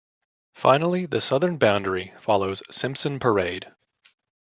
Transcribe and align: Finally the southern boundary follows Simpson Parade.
Finally 0.55 1.05
the 1.05 1.21
southern 1.21 1.59
boundary 1.59 2.11
follows 2.19 2.63
Simpson 2.71 3.19
Parade. 3.19 3.67